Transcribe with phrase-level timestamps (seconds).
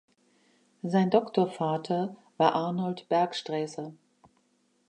[0.81, 3.93] Sein Doktorvater war Arnold Bergstraesser.